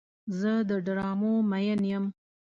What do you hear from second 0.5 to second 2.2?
د ډرامو مین یم.